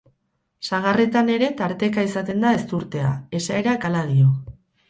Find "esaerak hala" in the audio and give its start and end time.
3.41-4.05